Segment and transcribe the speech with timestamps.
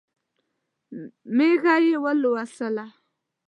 [1.35, 2.85] مېږه یې ولوسله.